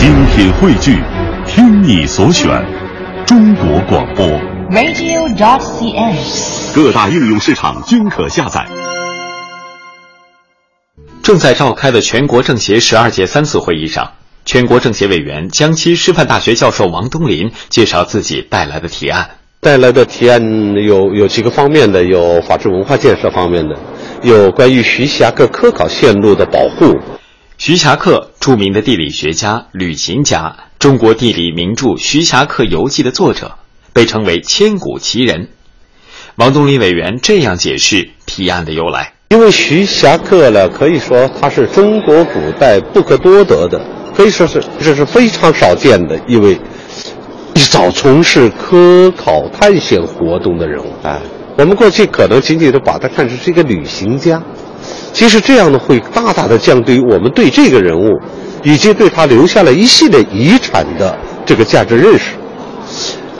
[0.00, 0.96] 精品汇聚，
[1.46, 2.48] 听你所选，
[3.26, 4.26] 中国广播。
[4.70, 6.74] radio.dot.cn，。
[6.74, 8.66] 各大应用市场均可下载。
[11.22, 14.12] 正在召开的全国政协十二届三次会议上，
[14.46, 19.32] 全国政协委员、江西师范大学教授王东林介绍自己带来的提案。
[19.60, 20.42] 带来的提案
[20.82, 23.76] 有有几个方面的，有法治文化建设方面的，
[24.22, 26.98] 有关于徐霞客科考线路的保护。
[27.60, 33.58] 徐霞客，著名的地理学家、旅行家，中国地理名著《徐霞客游记》的作者，
[33.92, 35.50] 被称为千古奇人。
[36.36, 43.78] 王东林委员这样解释提案的由来：因为徐霞客呢，可以说他是中国古代不可多得的，
[44.16, 46.58] 可以说是这是非常少见的一位
[47.56, 51.20] 一早从事科考探险活动的人物啊。
[51.58, 54.42] 我们过去可能仅仅的把他看成是一个旅行家，
[55.12, 58.08] 其实这样呢，会大大的降低我们对这个人物
[58.62, 62.34] 以及对他留下了一系列遗产的这个价值认识。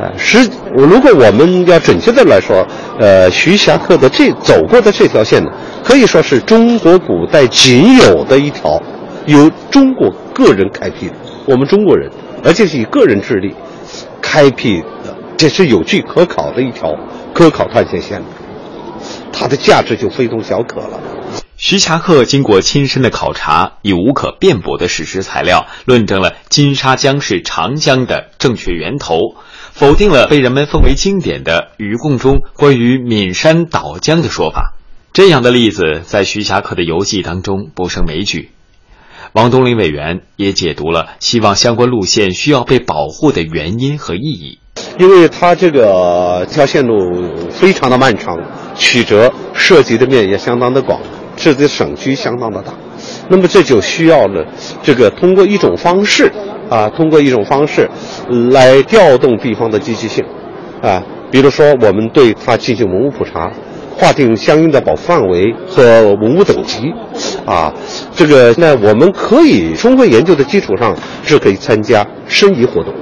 [0.00, 2.64] 啊，实如果我们要准确的来说，
[3.00, 5.50] 呃，徐霞客的这走过的这条线呢，
[5.82, 8.80] 可以说是中国古代仅有的一条
[9.26, 11.14] 由中国个人开辟的，
[11.46, 12.08] 我们中国人，
[12.44, 13.52] 而且是以个人之力
[14.22, 16.94] 开辟的，这是有据可考的一条
[17.34, 18.22] 科考探险线，
[19.32, 21.00] 它的价值就非同小可了。
[21.60, 29.34] 徐霞客经过亲身的考察，以无可辩驳的史实材料，论证了金沙江是长江的正确源头，
[29.72, 34.74] 否定了被人们奉为经典的余共中关于岷山倒江的说法。
[35.12, 38.52] 这样的例子在徐霞客的游记当中不胜枚举。
[39.32, 44.60] 王东林委员也解读了希望相关路线需要被保护的原因和意义。
[44.96, 48.38] 因为它这个这条线路非常的漫长，
[48.76, 51.00] 曲折，涉及的面也相当的广，
[51.38, 52.74] 涉及的省区相当的大。
[53.30, 54.44] 那么这就需要了
[54.82, 56.30] 这个通过一种方式
[56.68, 57.88] 啊，通过一种方式
[58.50, 60.24] 来调动地方的积极性
[60.82, 63.50] 啊，比如说我们对它进行文物普查。
[64.00, 65.82] 划定相应的保护范围和
[66.22, 66.94] 文物等级，
[67.44, 67.74] 啊，
[68.14, 72.94] 这个那我们可以充分研究的基础上，是可以参加申遗活动。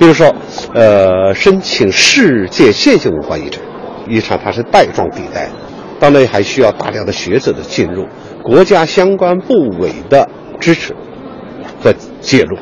[0.00, 0.34] 比如说，
[0.74, 3.62] 呃，申请世界线性文化遗产，
[4.08, 5.52] 遗产它是带状地带的，
[6.02, 8.04] 当然还需要大量的学者的进入，
[8.42, 10.92] 国家相关部委的支持
[11.80, 12.58] 和介入。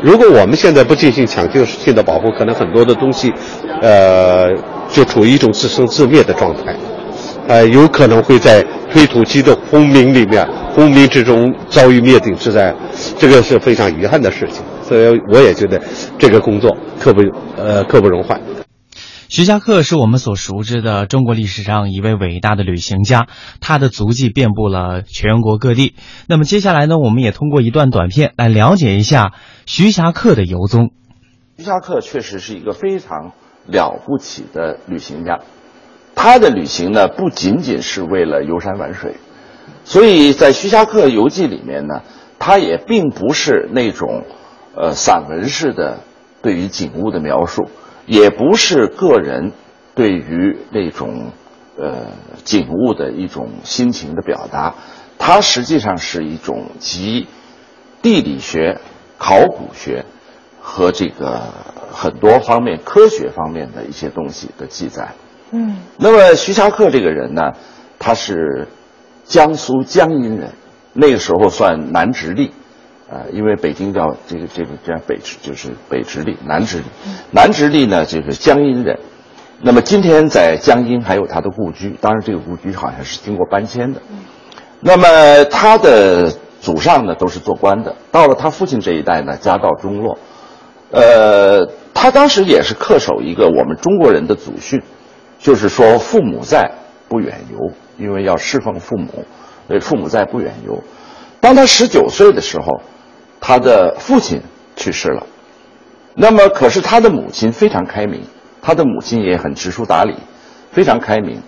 [0.00, 3.32] 如果我们现在不进行抢救性的保护，可能很多的东西，
[3.82, 4.46] 呃，
[4.88, 6.76] 就处于一种自生自灭的状态，
[7.48, 12.72] 呃，有可能会在推土机的轰鸣里面，轰鸣之中遭遇灭顶之灾，
[13.18, 14.62] 这个是非常遗憾的事情。
[14.88, 15.80] 所以我也觉得
[16.16, 16.70] 这个工作
[17.00, 17.20] 刻不
[17.56, 18.40] 呃刻不容缓。
[19.28, 23.26] 徐霞客是我们所熟知的中国历史上一位伟大的旅行家，
[23.60, 25.94] 他的足迹遍布了全国各地。
[26.28, 29.32] 那么接下来呢，我们也通过一段短片来了解一下
[29.66, 30.90] 徐霞客的游踪。
[31.58, 33.32] 徐霞客确实是一个非常
[33.66, 35.40] 了不起的旅行家，
[36.14, 39.16] 他的旅行呢不仅仅是为了游山玩水，
[39.84, 42.02] 所以在《徐霞客游记》里面呢，
[42.38, 44.24] 他也并不是那种
[44.76, 45.98] 呃散文式的
[46.42, 47.68] 对于景物的描述。
[48.06, 49.52] 也不是个人
[49.94, 51.32] 对于那种
[51.76, 52.06] 呃
[52.44, 54.74] 景物的一种心情的表达，
[55.18, 57.26] 它实际上是一种集
[58.02, 58.80] 地理学、
[59.18, 60.04] 考古学
[60.60, 61.42] 和这个
[61.92, 65.12] 很多方面科学方面的一些东西的记载。
[65.50, 67.52] 嗯，那么徐霞客这个人呢，
[67.98, 68.68] 他是
[69.24, 70.52] 江苏江阴人，
[70.92, 72.52] 那个时候算南直隶。
[73.08, 76.84] 啊、呃，因为北京叫这个这个叫北直，就是北直隶、南直隶。
[77.30, 78.98] 南直隶呢，就是江阴人。
[79.62, 84.02] 那么今天在江阴还有他的故居，当然这个故居好像是经过搬迁的。
[84.80, 86.30] 那么他的
[86.60, 90.18] 祖上呢都是做官的，到了他父亲这一代呢，家道中落。
[90.90, 94.82] 呃，他当时也是恪守一个我们中国人的祖训，
[95.38, 96.70] 就是说父母在，
[97.08, 99.24] 不远游，因为要侍奉父母，
[99.68, 100.82] 所以父母在不远游。
[101.40, 102.80] 当他十九岁的时候，
[103.40, 104.40] 他的父亲
[104.76, 105.26] 去世了，
[106.14, 108.22] 那么可是他的母亲非常开明，
[108.60, 110.14] 他的母亲也很知书达理，
[110.72, 111.40] 非常开明。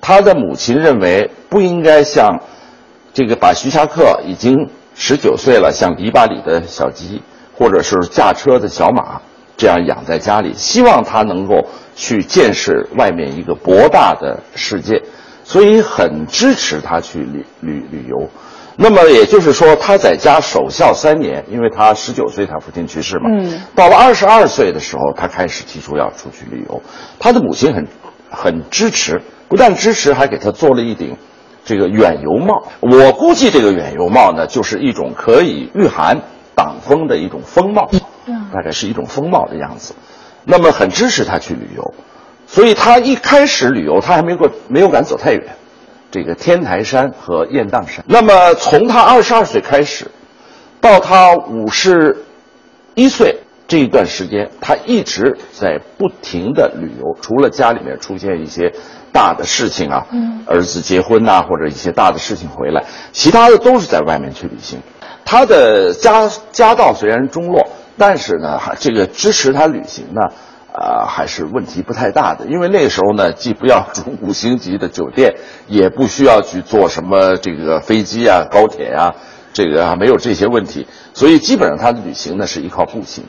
[0.00, 2.40] 他的母亲认为不应该像
[3.12, 7.22] 这个把徐霞客已经十九岁了，像篱笆里的小鸡，
[7.54, 9.20] 或者是驾车的小马
[9.56, 15.02] 这样养在家里，希望他能够去见识外面一个博大的世界，
[15.42, 18.28] 所以很支持他去旅旅旅游。
[18.76, 23.30] 那么也就是说，他在家守孝三年，因为他十九岁他父亲去世嘛。
[23.30, 23.62] 嗯。
[23.74, 26.82] 到了二十二岁的时候，他开始提出要出去旅游。
[27.18, 27.86] 他的母亲很
[28.30, 31.16] 很支持，不但支持，还给他做了一顶
[31.64, 32.64] 这个远游帽。
[32.80, 36.20] 我估计这个远游帽呢，就是一种可以御寒
[36.54, 37.90] 挡风的一种风貌，
[38.52, 39.94] 大概是一种风帽的样子。
[40.44, 41.94] 那么很支持他去旅游，
[42.46, 45.56] 所以他一开始旅游，他还没过没有敢走太远，
[46.16, 48.02] 这个天台山和雁荡山。
[48.08, 50.10] 那么从他二十二岁开始，
[50.80, 52.24] 到他五十
[52.94, 58.72] 一岁这一段时间，他一直在不停的旅游，除了家里面出现一些
[59.12, 60.06] 大的事情啊，
[60.46, 64.80] 儿子结婚呐、或者一些大的事情回来，其他的都是在外面去旅行。
[65.22, 70.22] 他的家家道虽然中落，但是呢，还这个支持他旅行呢，
[70.76, 72.46] 啊，还是问题不太大的。
[72.46, 75.34] 因为那时候呢，既不要住五星级的酒店，
[75.66, 79.14] 也不需要去坐什么这个飞机啊、高铁啊，
[79.52, 83.24] 这个啊没有这些问题，所以基本上他的旅行呢是依靠步行，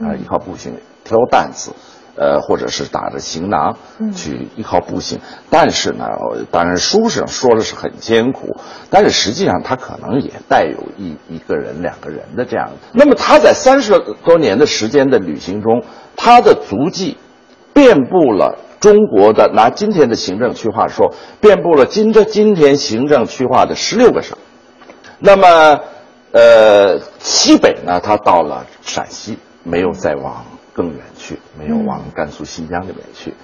[0.00, 0.72] 啊，依靠步行
[1.04, 1.72] 挑担子。
[2.18, 3.76] 呃，或者是打着行囊
[4.14, 8.56] 去依靠步行，但是呢，呃当然书上说的是很艰苦，
[8.90, 12.70] 但是实际上他可能也带有一一个人、两个人的这样。
[12.92, 15.84] 那么他在三十多年的时间的旅行中，
[16.16, 17.16] 他的足迹
[17.72, 24.36] 遍布了中国的，拿今天的行政区划说，遍布了今这今天行政区划的十六个省。
[25.20, 25.80] 那么，
[26.32, 30.44] 呃，西北呢，他到了陕西，没有再往
[30.78, 33.34] 更远去，没有往甘肃、新疆那边去。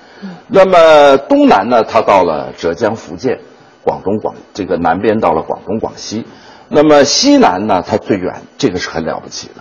[0.46, 3.40] 那么东南呢，他到了浙江、福建、
[3.82, 6.24] 广东、广这个南边到了广东、广西。
[6.68, 9.54] 那么西南呢，它最远，这个是很了不起的。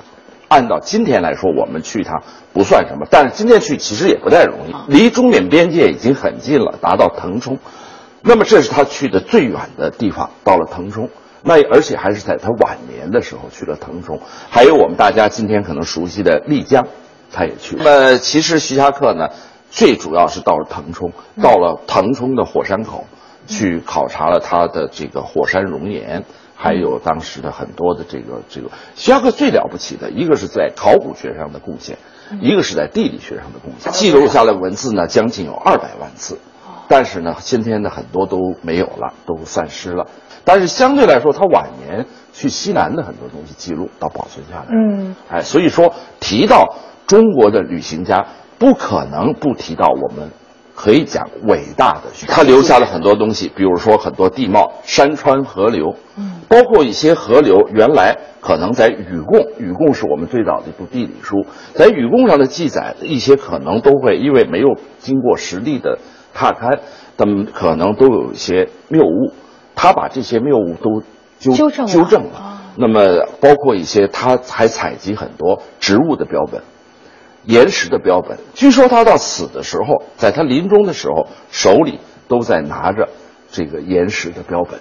[0.50, 2.22] 按照今天来说，我们去一趟
[2.54, 7.58] 不算什么，但是今天去其实也不太容易，离中缅边界已经很近了，达到腾冲。
[8.22, 11.10] 那么这是他去的最远的地方，到了腾冲。
[11.46, 14.18] 那而且还是在他晚年的时候去了腾冲，
[14.50, 16.88] 还有我们大家今天可能熟悉的丽江，
[17.33, 17.75] 他也去。
[17.77, 19.27] 那么其实徐霞客呢，
[19.69, 23.06] 最主要是到了腾冲，到了腾冲的火山口，
[23.47, 26.24] 去考察了他的这个火山熔岩，
[26.56, 28.69] 还有当时的很多的这个这个。
[28.95, 31.97] 徐霞客最了不起的一个是在考古学上的贡献，
[32.39, 33.91] 一个是在地理学上的贡献。
[33.91, 36.38] 记录下来文字呢，将近有二百万字。
[36.89, 40.06] 但是呢，今天的很多都没有了，都散失了。
[40.44, 44.65] 但是相对来说，他晚年去西南的很多东西记录到保存下来。
[44.69, 46.75] 嗯，哎，所以说提到
[47.07, 48.25] 中国的旅行家，
[48.57, 50.29] 不可能不提到我们
[50.75, 66.00] 可以讲伟大的他留下了很多东西，比如说很多地貌、山川、河流，嗯，包括一些河流原来可能在禹贡，禹贡是我们最早的一部地理书，在禹贡上的记载，一些可能都会因为没有经过实地的
[66.33, 66.79] 踏勘，
[67.17, 69.33] 他们可能都有一些谬误。
[69.75, 71.01] 他把这些谬误都
[71.39, 72.61] 纠纠正了纠正了。
[72.77, 76.61] 那么包括一些，他还采集很多植物的标本、
[77.45, 78.38] 岩石的标本。
[78.54, 83.10] 据说他到死的时候，在他临终的时候，手里都在拿着
[83.51, 84.80] 这个岩石的标本。